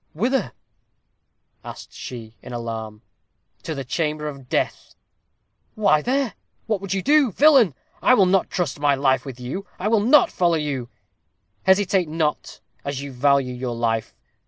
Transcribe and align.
"Whither?" 0.15 0.53
asked 1.63 1.93
she, 1.93 2.35
in 2.41 2.53
alarm. 2.53 3.03
"To 3.61 3.75
the 3.75 3.83
chamber 3.83 4.27
of 4.27 4.49
death!" 4.49 4.95
"Why 5.75 6.01
there? 6.01 6.33
what 6.65 6.81
would 6.81 6.91
you 6.95 7.03
do? 7.03 7.31
Villain! 7.31 7.75
I 8.01 8.15
will 8.15 8.25
not 8.25 8.49
trust 8.49 8.79
my 8.79 8.95
life 8.95 9.25
with 9.25 9.39
you. 9.39 9.67
I 9.77 9.87
will 9.89 9.99
not 9.99 10.31
follow 10.31 10.55
you." 10.57 10.89
"Hesitate 11.67 12.09
not, 12.09 12.61
as 12.83 13.03
you 13.03 13.11
value 13.11 13.53
your 13.53 13.75
life. 13.75 14.15